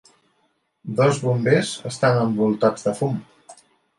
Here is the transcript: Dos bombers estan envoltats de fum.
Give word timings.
Dos 0.99 1.19
bombers 1.25 1.75
estan 1.91 2.19
envoltats 2.23 2.87
de 2.87 2.97
fum. 3.03 3.23